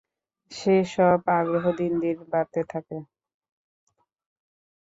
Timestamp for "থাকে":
2.71-2.97